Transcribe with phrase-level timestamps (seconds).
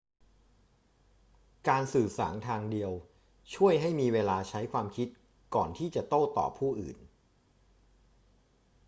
[1.69, 2.91] การสื่อสารทางเดียว
[3.55, 5.07] ช่วยให้มีเวลาใช้ความคิด
[5.55, 6.97] ก่อนที่จะโต้ตอบผู้อื่น